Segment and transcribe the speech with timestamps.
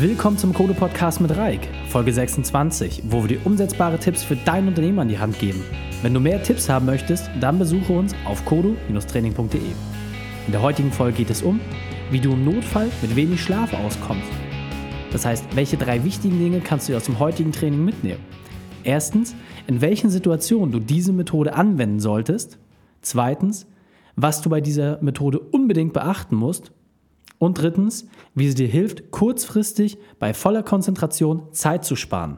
[0.00, 4.66] Willkommen zum Code Podcast mit Reik, Folge 26, wo wir dir umsetzbare Tipps für dein
[4.66, 5.62] Unternehmen an die Hand geben.
[6.00, 9.60] Wenn du mehr Tipps haben möchtest, dann besuche uns auf kodo-training.de.
[9.60, 11.60] In der heutigen Folge geht es um,
[12.10, 14.30] wie du im Notfall mit wenig Schlaf auskommst.
[15.12, 18.24] Das heißt, welche drei wichtigen Dinge kannst du aus dem heutigen Training mitnehmen?
[18.84, 19.34] Erstens,
[19.66, 22.56] in welchen Situationen du diese Methode anwenden solltest.
[23.02, 23.66] Zweitens,
[24.16, 26.72] was du bei dieser Methode unbedingt beachten musst.
[27.40, 32.36] Und drittens, wie sie dir hilft, kurzfristig bei voller Konzentration Zeit zu sparen.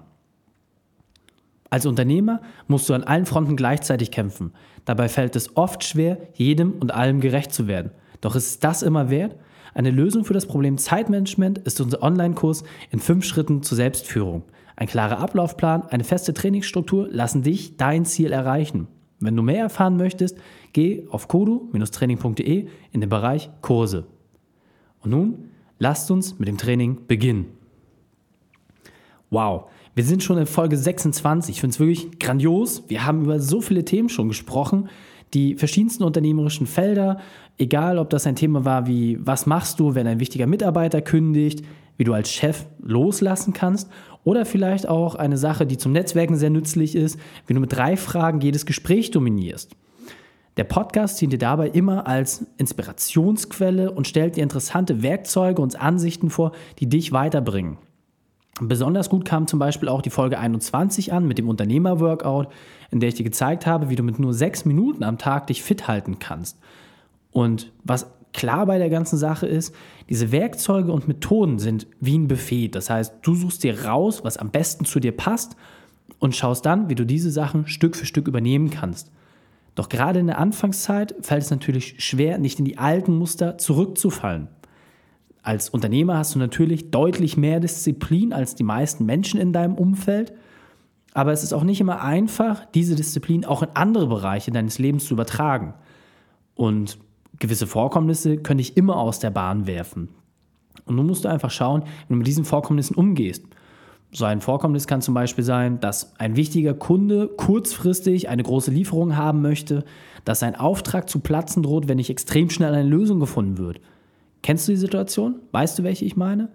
[1.71, 4.53] Als Unternehmer musst du an allen Fronten gleichzeitig kämpfen.
[4.85, 7.91] Dabei fällt es oft schwer, jedem und allem gerecht zu werden.
[8.21, 9.35] Doch ist das immer wert?
[9.75, 12.63] Eine Lösung für das Problem Zeitmanagement ist unser Online-Kurs
[12.93, 14.45] in fünf Schritten zur Selbstführung.
[14.77, 18.87] Ein klarer Ablaufplan, eine feste Trainingsstruktur lassen dich dein Ziel erreichen.
[19.19, 20.39] Wenn du mehr erfahren möchtest,
[20.73, 24.07] geh auf kodu-training.de in den Bereich Kurse.
[25.03, 25.49] Und nun
[25.79, 27.47] lasst uns mit dem Training beginnen.
[29.31, 31.57] Wow, wir sind schon in Folge 26.
[31.57, 32.85] Ich finde es wirklich grandios.
[32.89, 34.89] Wir haben über so viele Themen schon gesprochen.
[35.35, 37.19] Die verschiedensten unternehmerischen Felder,
[37.59, 41.65] egal ob das ein Thema war wie, was machst du, wenn ein wichtiger Mitarbeiter kündigt,
[41.97, 43.91] wie du als Chef loslassen kannst
[44.25, 47.97] oder vielleicht auch eine Sache, die zum Netzwerken sehr nützlich ist, wie du mit drei
[47.97, 49.75] Fragen jedes Gespräch dominierst.
[50.59, 56.29] Der Podcast dient dir dabei immer als Inspirationsquelle und stellt dir interessante Werkzeuge und Ansichten
[56.29, 57.79] vor, die dich weiterbringen.
[58.61, 62.49] Besonders gut kam zum Beispiel auch die Folge 21 an mit dem Unternehmer-Workout,
[62.91, 65.63] in der ich dir gezeigt habe, wie du mit nur sechs Minuten am Tag dich
[65.63, 66.59] fit halten kannst.
[67.31, 69.75] Und was klar bei der ganzen Sache ist,
[70.11, 72.69] diese Werkzeuge und Methoden sind wie ein Buffet.
[72.69, 75.57] Das heißt, du suchst dir raus, was am besten zu dir passt
[76.19, 79.11] und schaust dann, wie du diese Sachen Stück für Stück übernehmen kannst.
[79.75, 84.49] Doch gerade in der Anfangszeit fällt es natürlich schwer, nicht in die alten Muster zurückzufallen.
[85.43, 90.33] Als Unternehmer hast du natürlich deutlich mehr Disziplin als die meisten Menschen in deinem Umfeld,
[91.15, 95.05] aber es ist auch nicht immer einfach, diese Disziplin auch in andere Bereiche deines Lebens
[95.07, 95.75] zu übertragen.
[96.55, 96.99] Und
[97.39, 100.09] gewisse Vorkommnisse können dich immer aus der Bahn werfen.
[100.85, 103.45] Und nun musst du einfach schauen, wie du mit diesen Vorkommnissen umgehst.
[104.15, 109.17] So ein Vorkommnis kann zum Beispiel sein, dass ein wichtiger Kunde kurzfristig eine große Lieferung
[109.17, 109.85] haben möchte,
[110.27, 113.81] dass ein Auftrag zu platzen droht, wenn nicht extrem schnell eine Lösung gefunden wird.
[114.43, 115.37] Kennst du die Situation?
[115.53, 116.51] Weißt du, welche ich meine?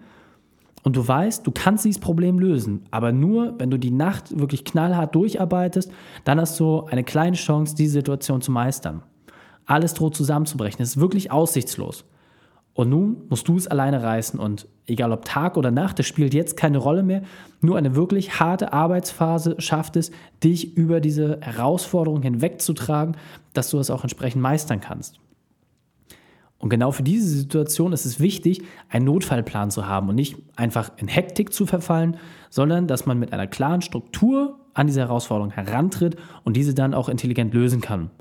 [0.84, 4.63] Und du weißt, du kannst dieses Problem lösen, aber nur, wenn du die Nacht wirklich
[4.63, 5.91] knallhart durcharbeitest,
[6.25, 9.01] dann hast du eine kleine Chance, diese Situation zu meistern.
[9.66, 10.81] Alles droht zusammenzubrechen.
[10.81, 12.06] Es ist wirklich aussichtslos.
[12.78, 16.36] Und nun musst du es alleine reißen und egal ob Tag oder Nacht, das spielt
[16.36, 17.24] jetzt keine Rolle mehr.
[17.60, 20.12] Nur eine wirklich harte Arbeitsphase schafft es,
[20.44, 23.18] dich über diese Herausforderung hinwegzutragen,
[23.54, 25.20] dass du es auch entsprechend meistern kannst.
[26.60, 30.92] Und genau für diese Situation ist es wichtig, einen Notfallplan zu haben und nicht einfach
[30.98, 32.18] in Hektik zu verfallen,
[32.52, 37.10] sondern dass man mit einer klaren Struktur an diese Herausforderung herantritt und diese dann auch
[37.10, 38.12] intelligent lösen kann.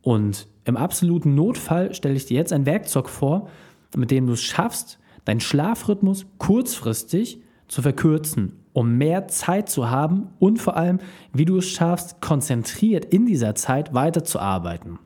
[0.00, 3.50] Und im absoluten Notfall stelle ich dir jetzt ein Werkzeug vor,
[3.96, 10.28] mit dem du es schaffst, deinen Schlafrhythmus kurzfristig zu verkürzen, um mehr Zeit zu haben
[10.38, 10.98] und vor allem,
[11.32, 14.98] wie du es schaffst, konzentriert in dieser Zeit weiterzuarbeiten.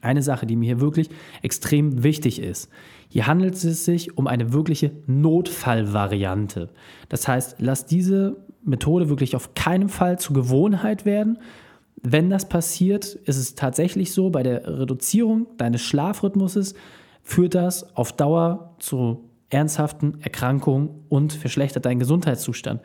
[0.00, 1.08] Eine Sache, die mir hier wirklich
[1.42, 2.68] extrem wichtig ist.
[3.08, 6.70] Hier handelt es sich um eine wirkliche Notfallvariante.
[7.08, 11.38] Das heißt, lass diese Methode wirklich auf keinen Fall zur Gewohnheit werden.
[12.02, 16.74] Wenn das passiert, ist es tatsächlich so, bei der Reduzierung deines Schlafrhythmuses
[17.28, 22.80] führt das auf Dauer zu ernsthaften Erkrankungen und verschlechtert deinen Gesundheitszustand.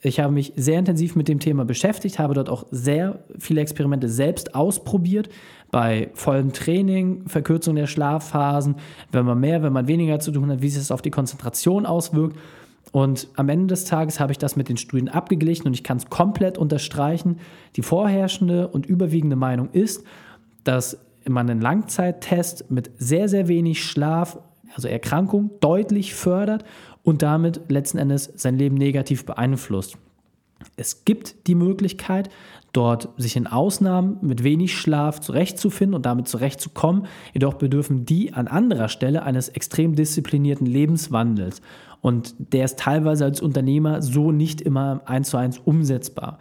[0.00, 4.08] Ich habe mich sehr intensiv mit dem Thema beschäftigt, habe dort auch sehr viele Experimente
[4.08, 5.28] selbst ausprobiert,
[5.72, 8.76] bei vollem Training, Verkürzung der Schlafphasen,
[9.10, 11.84] wenn man mehr, wenn man weniger zu tun hat, wie sich das auf die Konzentration
[11.84, 12.38] auswirkt.
[12.92, 15.96] Und am Ende des Tages habe ich das mit den Studien abgeglichen und ich kann
[15.96, 17.40] es komplett unterstreichen.
[17.74, 20.04] Die vorherrschende und überwiegende Meinung ist,
[20.62, 20.96] dass
[21.30, 24.38] man einen Langzeittest mit sehr, sehr wenig Schlaf,
[24.74, 26.64] also Erkrankung, deutlich fördert
[27.02, 29.96] und damit letzten Endes sein Leben negativ beeinflusst.
[30.76, 32.28] Es gibt die Möglichkeit,
[32.72, 37.06] dort sich in Ausnahmen mit wenig Schlaf zurechtzufinden und damit zurechtzukommen.
[37.32, 41.62] Jedoch bedürfen die an anderer Stelle eines extrem disziplinierten Lebenswandels.
[42.00, 46.38] Und der ist teilweise als Unternehmer so nicht immer eins zu eins umsetzbar.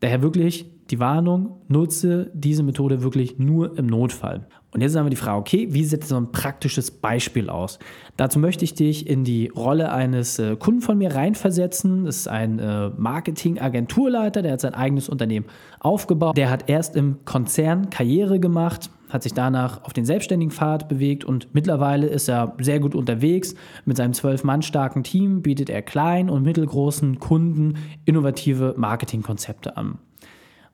[0.00, 4.46] Daher wirklich die Warnung, nutze diese Methode wirklich nur im Notfall.
[4.74, 7.78] Und jetzt haben wir die Frage, okay, wie sieht so ein praktisches Beispiel aus?
[8.16, 12.06] Dazu möchte ich dich in die Rolle eines äh, Kunden von mir reinversetzen.
[12.06, 15.46] Das ist ein äh, Marketing-Agenturleiter, der hat sein eigenes Unternehmen
[15.78, 16.36] aufgebaut.
[16.36, 21.24] Der hat erst im Konzern Karriere gemacht, hat sich danach auf den selbstständigen Pfad bewegt
[21.24, 23.54] und mittlerweile ist er sehr gut unterwegs.
[23.84, 27.74] Mit seinem zwölf Mann starken Team bietet er kleinen und mittelgroßen Kunden
[28.06, 29.98] innovative Marketingkonzepte an.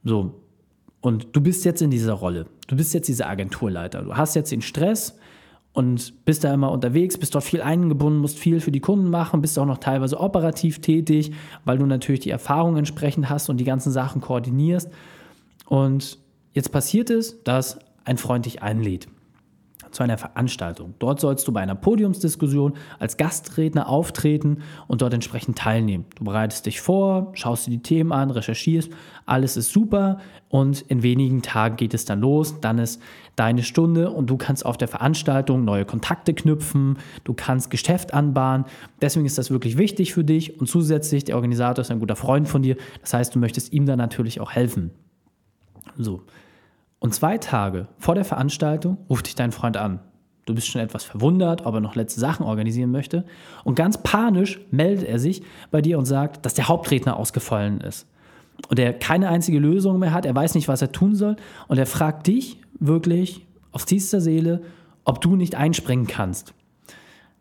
[0.04, 0.40] So,
[1.00, 2.46] und du bist jetzt in dieser Rolle.
[2.66, 4.02] Du bist jetzt dieser Agenturleiter.
[4.02, 5.18] Du hast jetzt den Stress
[5.72, 9.40] und bist da immer unterwegs, bist dort viel eingebunden, musst viel für die Kunden machen,
[9.40, 11.32] bist auch noch teilweise operativ tätig,
[11.64, 14.90] weil du natürlich die Erfahrung entsprechend hast und die ganzen Sachen koordinierst.
[15.66, 16.18] Und
[16.52, 19.08] jetzt passiert es, dass ein Freund dich einlädt
[19.92, 20.94] zu einer Veranstaltung.
[20.98, 24.58] Dort sollst du bei einer Podiumsdiskussion als Gastredner auftreten
[24.88, 26.06] und dort entsprechend teilnehmen.
[26.16, 28.90] Du bereitest dich vor, schaust dir die Themen an, recherchierst,
[29.26, 32.60] alles ist super und in wenigen Tagen geht es dann los.
[32.60, 33.00] Dann ist
[33.36, 38.66] deine Stunde und du kannst auf der Veranstaltung neue Kontakte knüpfen, du kannst Geschäft anbahnen.
[39.00, 42.48] Deswegen ist das wirklich wichtig für dich und zusätzlich der Organisator ist ein guter Freund
[42.48, 42.76] von dir.
[43.00, 44.90] Das heißt, du möchtest ihm dann natürlich auch helfen.
[45.96, 46.22] So.
[47.00, 50.00] Und zwei Tage vor der Veranstaltung ruft dich dein Freund an.
[50.44, 53.24] Du bist schon etwas verwundert, ob er noch letzte Sachen organisieren möchte.
[53.64, 58.06] Und ganz panisch meldet er sich bei dir und sagt, dass der Hauptredner ausgefallen ist.
[58.68, 61.36] Und er keine einzige Lösung mehr hat, er weiß nicht, was er tun soll.
[61.68, 64.62] Und er fragt dich wirklich aus tiefster Seele,
[65.04, 66.52] ob du nicht einspringen kannst.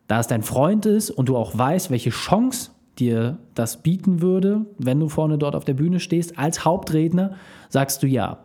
[0.07, 4.65] Da es dein Freund ist und du auch weißt, welche Chance dir das bieten würde,
[4.77, 7.35] wenn du vorne dort auf der Bühne stehst, als Hauptredner,
[7.69, 8.39] sagst du ja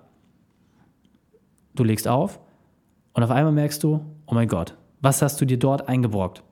[1.74, 2.40] du legst auf
[3.12, 6.42] und auf einmal merkst du, oh mein Gott, was hast du dir dort eingebrockt?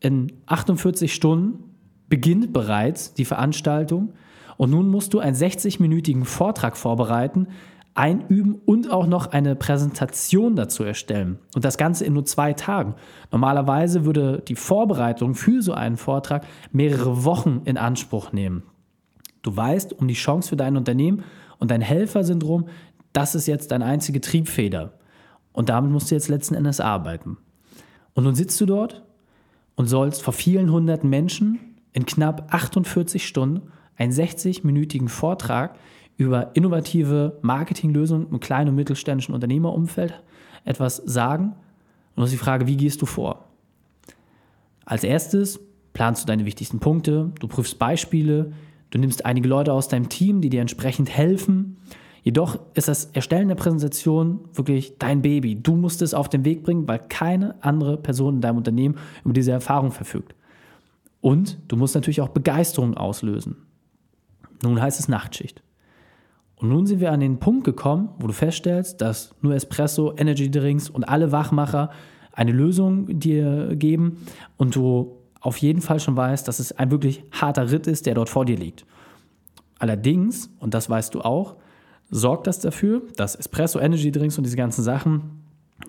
[0.00, 1.74] In 48 Stunden
[2.08, 4.12] beginnt bereits die Veranstaltung
[4.56, 7.48] und nun musst du einen 60-minütigen Vortrag vorbereiten,
[7.94, 11.38] einüben und auch noch eine Präsentation dazu erstellen.
[11.54, 12.94] Und das Ganze in nur zwei Tagen.
[13.32, 18.64] Normalerweise würde die Vorbereitung für so einen Vortrag mehrere Wochen in Anspruch nehmen.
[19.42, 21.24] Du weißt um die Chance für dein Unternehmen
[21.58, 22.68] und dein Helfersyndrom,
[23.16, 24.92] das ist jetzt deine einzige Triebfeder.
[25.52, 27.38] Und damit musst du jetzt letzten Endes arbeiten.
[28.12, 29.04] Und nun sitzt du dort
[29.74, 31.58] und sollst vor vielen hunderten Menschen
[31.92, 35.78] in knapp 48 Stunden einen 60-minütigen Vortrag
[36.18, 40.22] über innovative Marketinglösungen im kleinen und mittelständischen Unternehmerumfeld
[40.64, 41.54] etwas sagen.
[42.14, 43.46] Und das ist die Frage, wie gehst du vor?
[44.84, 45.58] Als erstes
[45.94, 48.52] planst du deine wichtigsten Punkte, du prüfst Beispiele,
[48.90, 51.78] du nimmst einige Leute aus deinem Team, die dir entsprechend helfen.
[52.26, 55.62] Jedoch ist das Erstellen der Präsentation wirklich dein Baby.
[55.62, 59.32] Du musst es auf den Weg bringen, weil keine andere Person in deinem Unternehmen über
[59.32, 60.34] diese Erfahrung verfügt.
[61.20, 63.58] Und du musst natürlich auch Begeisterung auslösen.
[64.60, 65.62] Nun heißt es Nachtschicht.
[66.56, 70.50] Und nun sind wir an den Punkt gekommen, wo du feststellst, dass nur Espresso, Energy
[70.50, 71.90] Drinks und alle Wachmacher
[72.32, 74.26] eine Lösung dir geben
[74.56, 78.14] und du auf jeden Fall schon weißt, dass es ein wirklich harter Ritt ist, der
[78.14, 78.84] dort vor dir liegt.
[79.78, 81.54] Allerdings, und das weißt du auch,
[82.10, 85.42] sorgt das dafür, dass Espresso, Energy Drinks und diese ganzen Sachen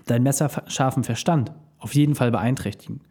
[0.05, 3.01] dein messerscharfen Verstand auf jeden Fall beeinträchtigen.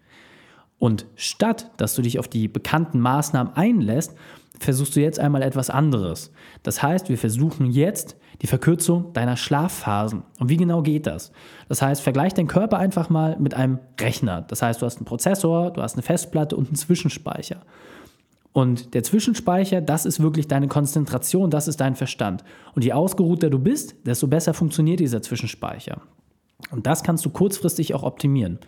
[0.78, 4.14] Und statt dass du dich auf die bekannten Maßnahmen einlässt,
[4.58, 6.32] versuchst du jetzt einmal etwas anderes.
[6.62, 10.22] Das heißt, wir versuchen jetzt die Verkürzung deiner Schlafphasen.
[10.38, 11.32] Und wie genau geht das?
[11.68, 14.42] Das heißt, vergleich deinen Körper einfach mal mit einem Rechner.
[14.42, 17.62] Das heißt, du hast einen Prozessor, du hast eine Festplatte und einen Zwischenspeicher.
[18.56, 22.42] Und der Zwischenspeicher, das ist wirklich deine Konzentration, das ist dein Verstand.
[22.74, 26.00] Und je ausgeruhter du bist, desto besser funktioniert dieser Zwischenspeicher.
[26.70, 28.58] Und das kannst du kurzfristig auch optimieren.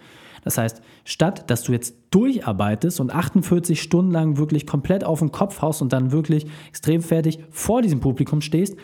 [0.44, 5.32] Das heißt, statt dass du jetzt durcharbeitest und 48 Stunden lang wirklich komplett auf den
[5.32, 8.76] Kopf haust und dann wirklich extrem fertig vor diesem Publikum stehst,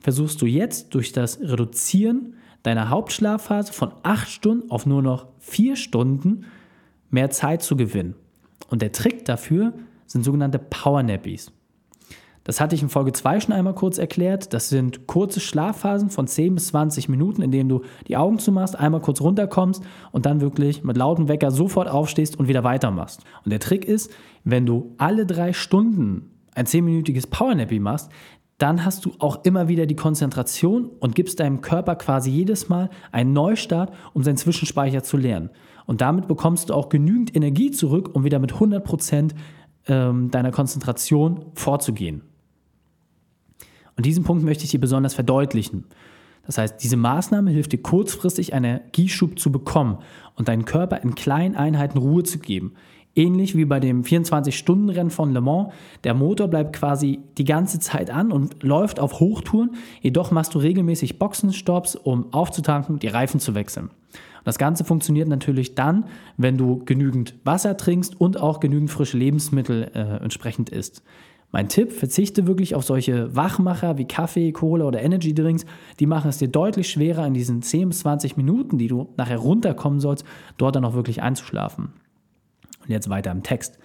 [0.00, 5.76] versuchst du jetzt durch das Reduzieren deiner Hauptschlafphase von 8 Stunden auf nur noch 4
[5.76, 6.44] Stunden
[7.08, 8.16] mehr Zeit zu gewinnen.
[8.68, 9.72] Und der Trick dafür
[10.12, 11.52] sind sogenannte Powernappies.
[12.44, 14.52] Das hatte ich in Folge 2 schon einmal kurz erklärt.
[14.52, 18.76] Das sind kurze Schlafphasen von 10 bis 20 Minuten, in denen du die Augen zumachst,
[18.76, 23.22] einmal kurz runterkommst und dann wirklich mit lautem Wecker sofort aufstehst und wieder weitermachst.
[23.44, 24.10] Und der Trick ist,
[24.44, 28.10] wenn du alle drei Stunden ein 10-minütiges Powernappy machst,
[28.58, 32.90] dann hast du auch immer wieder die Konzentration und gibst deinem Körper quasi jedes Mal
[33.10, 35.50] einen Neustart, um seinen Zwischenspeicher zu lernen.
[35.86, 39.34] Und damit bekommst du auch genügend Energie zurück, um wieder mit 100 Prozent
[39.86, 42.22] ähm, deiner Konzentration vorzugehen.
[43.96, 45.84] Und diesen Punkt möchte ich dir besonders verdeutlichen.
[46.46, 49.98] Das heißt, diese Maßnahme hilft dir kurzfristig einen Energieschub zu bekommen
[50.34, 52.72] und deinen Körper in kleinen Einheiten Ruhe zu geben.
[53.14, 55.72] Ähnlich wie bei dem 24-Stunden-Rennen von Le Mans.
[56.02, 59.76] Der Motor bleibt quasi die ganze Zeit an und läuft auf Hochtouren.
[60.00, 63.90] Jedoch machst du regelmäßig Boxenstopps, um aufzutanken, die Reifen zu wechseln.
[64.44, 66.06] Das Ganze funktioniert natürlich dann,
[66.36, 71.02] wenn du genügend Wasser trinkst und auch genügend frische Lebensmittel äh, entsprechend isst.
[71.52, 75.66] Mein Tipp, verzichte wirklich auf solche Wachmacher wie Kaffee, Cola oder Energy Drinks.
[76.00, 79.36] Die machen es dir deutlich schwerer, in diesen 10 bis 20 Minuten, die du nachher
[79.36, 80.24] runterkommen sollst,
[80.56, 81.92] dort dann auch wirklich einzuschlafen.
[82.80, 83.78] Und jetzt weiter im Text.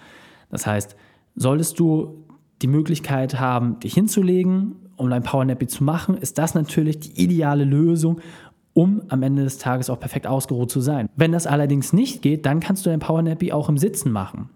[0.49, 0.95] Das heißt,
[1.35, 2.25] solltest du
[2.61, 7.65] die Möglichkeit haben, dich hinzulegen, um dein Powernappy zu machen, ist das natürlich die ideale
[7.65, 8.21] Lösung,
[8.77, 11.09] um am Ende des Tages auch perfekt ausgeruht zu sein.
[11.15, 14.51] Wenn das allerdings nicht geht, dann kannst du dein Powernappy auch im Sitzen machen.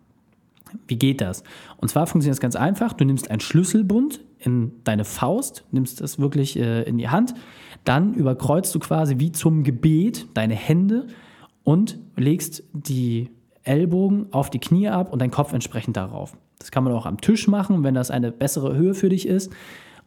[0.88, 1.44] Wie geht das?
[1.78, 2.94] Und zwar funktioniert das ganz einfach.
[2.94, 7.34] Du nimmst einen Schlüsselbund in deine Faust, nimmst das wirklich äh, in die Hand,
[7.84, 11.08] dann überkreuzt du quasi wie zum Gebet deine Hände
[11.64, 13.32] und legst die
[13.64, 16.38] Ellbogen auf die Knie ab und dein Kopf entsprechend darauf.
[16.60, 19.52] Das kann man auch am Tisch machen, wenn das eine bessere Höhe für dich ist.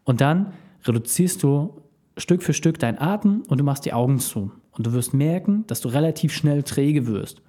[0.04, 0.52] Und dann
[0.84, 1.80] reduzierst du
[2.16, 4.52] Stück für Stück deinen Atem und du machst die Augen zu.
[4.72, 7.42] Und du wirst merken, dass du relativ schnell träge wirst.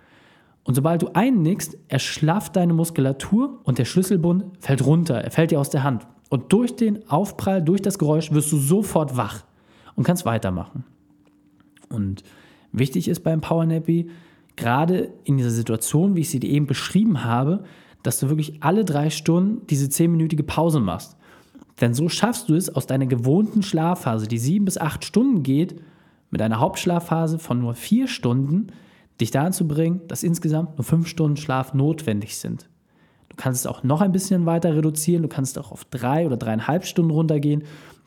[0.64, 5.60] Und sobald du einnickst, erschlafft deine Muskulatur und der Schlüsselbund fällt runter, er fällt dir
[5.60, 6.08] aus der Hand.
[6.30, 9.44] Und durch den Aufprall, durch das Geräusch wirst du sofort wach
[9.96, 10.84] und kannst weitermachen.
[11.90, 12.24] Und
[12.72, 14.10] wichtig ist beim Powernappy,
[14.56, 17.64] gerade in dieser Situation, wie ich sie dir eben beschrieben habe,
[18.02, 21.16] dass du wirklich alle drei Stunden diese zehnminütige Pause machst.
[21.82, 25.82] Denn so schaffst du es aus deiner gewohnten Schlafphase, die sieben bis acht Stunden geht,
[26.30, 28.68] mit einer Hauptschlafphase von nur vier Stunden,
[29.22, 32.68] dich dazu bringen, dass insgesamt nur fünf Stunden Schlaf notwendig sind.
[33.30, 36.38] Du kannst es auch noch ein bisschen weiter reduzieren, du kannst auch auf drei oder
[36.38, 37.64] dreieinhalb Stunden runtergehen.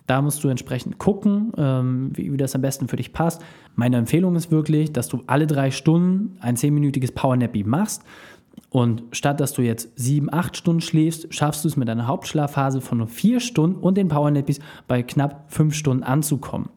[0.07, 3.43] Da musst du entsprechend gucken, ähm, wie das am besten für dich passt.
[3.75, 8.05] Meine Empfehlung ist wirklich, dass du alle drei Stunden ein zehnminütiges Powernappy machst.
[8.71, 12.81] Und statt dass du jetzt sieben, acht Stunden schläfst, schaffst du es mit einer Hauptschlafphase
[12.81, 16.69] von nur vier Stunden und den Powernappies bei knapp fünf Stunden anzukommen.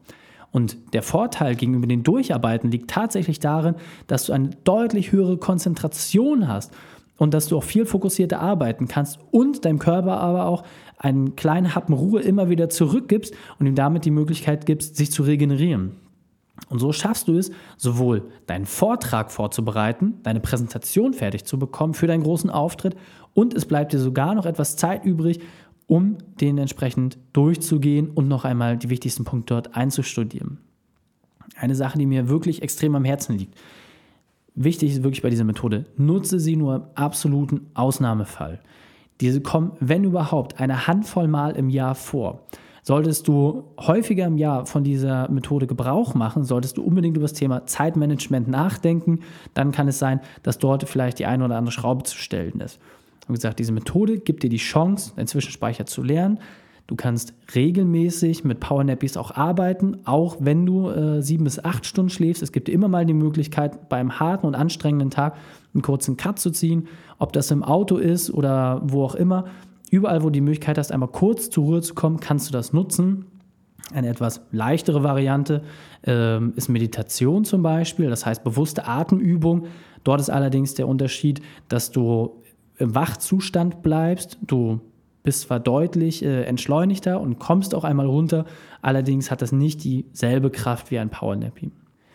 [0.52, 3.74] Und der Vorteil gegenüber den Durcharbeiten liegt tatsächlich darin,
[4.06, 6.72] dass du eine deutlich höhere Konzentration hast
[7.16, 10.64] und dass du auch viel fokussierter arbeiten kannst und deinem Körper aber auch
[10.98, 15.22] einen kleinen Happen Ruhe immer wieder zurückgibst und ihm damit die Möglichkeit gibst, sich zu
[15.22, 16.01] regenerieren.
[16.68, 22.06] Und so schaffst du es, sowohl deinen Vortrag vorzubereiten, deine Präsentation fertig zu bekommen für
[22.06, 22.96] deinen großen Auftritt
[23.34, 25.40] und es bleibt dir sogar noch etwas Zeit übrig,
[25.86, 30.58] um den entsprechend durchzugehen und noch einmal die wichtigsten Punkte dort einzustudieren.
[31.56, 33.58] Eine Sache, die mir wirklich extrem am Herzen liegt.
[34.54, 38.60] Wichtig ist wirklich bei dieser Methode, nutze sie nur im absoluten Ausnahmefall.
[39.20, 42.46] Diese kommen, wenn überhaupt, eine Handvoll Mal im Jahr vor.
[42.84, 47.32] Solltest du häufiger im Jahr von dieser Methode Gebrauch machen, solltest du unbedingt über das
[47.32, 49.20] Thema Zeitmanagement nachdenken.
[49.54, 52.80] Dann kann es sein, dass dort vielleicht die eine oder andere Schraube zu stellen ist.
[53.28, 56.40] Wie gesagt, diese Methode gibt dir die Chance, deinen Zwischenspeicher zu lernen.
[56.88, 62.10] Du kannst regelmäßig mit Powernappies auch arbeiten, auch wenn du äh, sieben bis acht Stunden
[62.10, 62.42] schläfst.
[62.42, 65.36] Es gibt immer mal die Möglichkeit, beim harten und anstrengenden Tag
[65.72, 69.44] einen kurzen Cut zu ziehen, ob das im Auto ist oder wo auch immer.
[69.92, 72.72] Überall, wo du die Möglichkeit hast, einmal kurz zur Ruhe zu kommen, kannst du das
[72.72, 73.26] nutzen.
[73.92, 75.62] Eine etwas leichtere Variante
[76.04, 79.66] ähm, ist Meditation zum Beispiel, das heißt bewusste Atemübung.
[80.02, 82.42] Dort ist allerdings der Unterschied, dass du
[82.78, 84.38] im Wachzustand bleibst.
[84.40, 84.80] Du
[85.24, 88.46] bist zwar deutlich äh, entschleunigter und kommst auch einmal runter,
[88.80, 91.70] allerdings hat das nicht dieselbe Kraft wie ein Powernappy.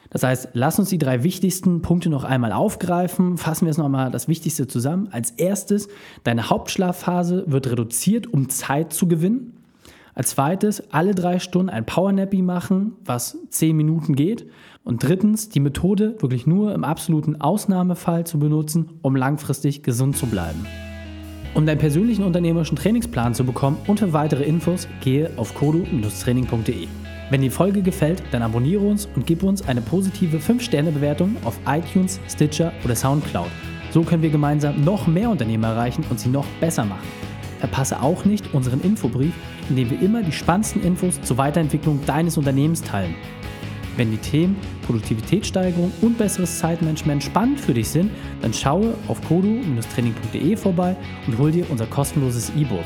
[0.10, 3.38] Das heißt, lass uns die drei wichtigsten Punkte noch einmal aufgreifen.
[3.38, 5.10] Fassen wir es nochmal das Wichtigste zusammen.
[5.12, 5.90] Als erstes,
[6.24, 9.54] deine Hauptschlafphase wird reduziert, um Zeit zu gewinnen.
[10.14, 14.48] Als zweites, alle drei Stunden ein Powernappy machen, was zehn Minuten geht.
[14.84, 20.26] Und drittens, die Methode wirklich nur im absoluten Ausnahmefall zu benutzen, um langfristig gesund zu
[20.26, 20.66] bleiben.
[21.54, 26.88] Um deinen persönlichen unternehmerischen Trainingsplan zu bekommen und für weitere Infos, gehe auf kodu-training.de.
[27.30, 32.22] Wenn die Folge gefällt, dann abonniere uns und gib uns eine positive 5-Sterne-Bewertung auf iTunes,
[32.30, 33.50] Stitcher oder Soundcloud.
[33.92, 37.06] So können wir gemeinsam noch mehr Unternehmer erreichen und sie noch besser machen.
[37.60, 39.34] Verpasse auch nicht unseren Infobrief,
[39.70, 43.16] in dem wir immer die spannendsten Infos zur Weiterentwicklung deines Unternehmens teilen.
[43.98, 44.56] Wenn die Themen
[44.86, 51.52] Produktivitätssteigerung und besseres Zeitmanagement spannend für dich sind, dann schaue auf kodu-training.de vorbei und hol
[51.52, 52.86] dir unser kostenloses E-Book.